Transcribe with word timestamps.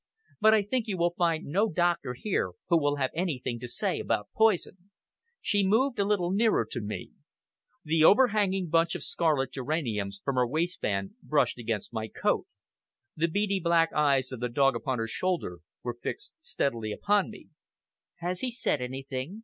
But 0.39 0.55
I 0.55 0.63
think 0.63 0.87
you 0.87 0.97
will 0.97 1.13
find 1.15 1.45
no 1.45 1.69
doctor 1.69 2.15
here 2.15 2.53
who 2.69 2.81
will 2.81 2.95
have 2.95 3.11
anything 3.13 3.59
to 3.59 3.67
say 3.67 3.99
about 3.99 4.29
poison." 4.35 4.89
She 5.41 5.61
moved 5.63 5.99
a 5.99 6.03
little 6.05 6.31
nearer 6.31 6.65
to 6.71 6.81
me. 6.81 7.11
The 7.83 8.03
overhanging 8.03 8.69
bunch 8.69 8.95
of 8.95 9.03
scarlet 9.03 9.51
geraniums 9.51 10.19
from 10.25 10.37
her 10.37 10.47
waistband 10.47 11.17
brushed 11.21 11.59
against 11.59 11.93
my 11.93 12.07
coat; 12.07 12.47
the 13.15 13.27
beady 13.27 13.59
black 13.59 13.93
eyes 13.93 14.31
of 14.31 14.39
the 14.39 14.49
dog 14.49 14.75
upon 14.75 14.97
her 14.97 15.07
shoulder 15.07 15.59
were 15.83 15.99
fixed 16.01 16.33
steadily 16.39 16.91
upon 16.91 17.29
me. 17.29 17.49
"Has 18.21 18.39
he 18.39 18.49
said 18.49 18.81
anything?" 18.81 19.39